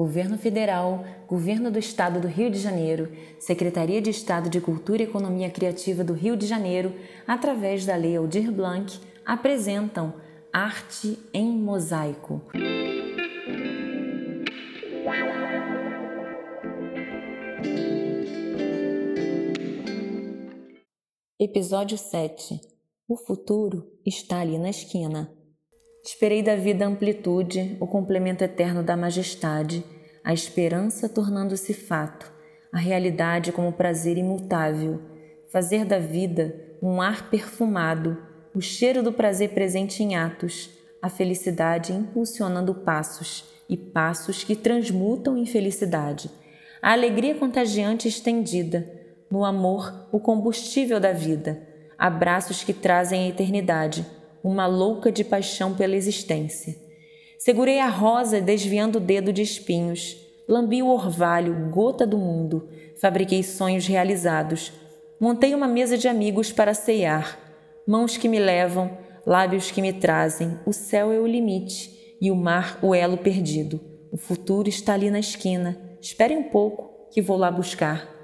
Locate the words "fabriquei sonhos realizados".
63.00-64.72